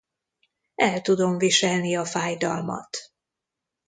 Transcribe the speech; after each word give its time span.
El 0.85 0.95
tudom 1.09 1.37
viselni 1.43 1.95
a 1.99 2.05
fájdalmat. 2.13 2.97